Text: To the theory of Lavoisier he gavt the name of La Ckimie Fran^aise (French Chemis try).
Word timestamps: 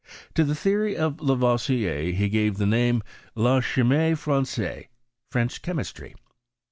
To 0.33 0.43
the 0.43 0.55
theory 0.55 0.97
of 0.97 1.21
Lavoisier 1.21 2.09
he 2.11 2.27
gavt 2.27 2.57
the 2.57 2.65
name 2.65 3.03
of 3.35 3.43
La 3.43 3.59
Ckimie 3.61 4.13
Fran^aise 4.13 4.87
(French 5.29 5.61
Chemis 5.61 5.93
try). 5.93 6.15